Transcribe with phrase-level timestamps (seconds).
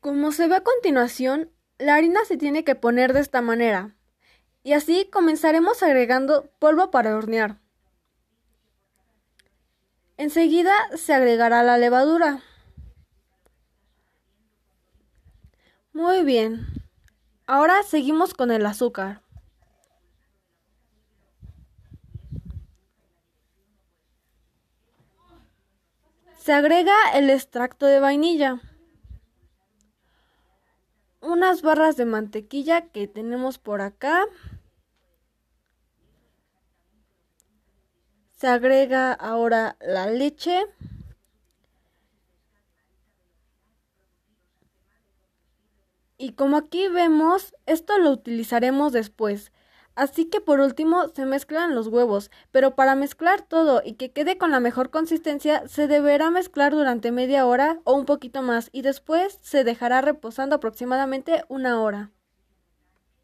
[0.00, 3.96] Como se ve a continuación, la harina se tiene que poner de esta manera.
[4.62, 7.60] Y así comenzaremos agregando polvo para hornear.
[10.16, 12.42] Enseguida se agregará la levadura.
[15.92, 16.66] Muy bien.
[17.46, 19.22] Ahora seguimos con el azúcar.
[26.36, 28.60] Se agrega el extracto de vainilla.
[31.28, 34.24] Unas barras de mantequilla que tenemos por acá.
[38.38, 40.64] Se agrega ahora la leche.
[46.16, 49.52] Y como aquí vemos, esto lo utilizaremos después.
[49.98, 54.38] Así que por último se mezclan los huevos, pero para mezclar todo y que quede
[54.38, 58.82] con la mejor consistencia se deberá mezclar durante media hora o un poquito más y
[58.82, 62.12] después se dejará reposando aproximadamente una hora.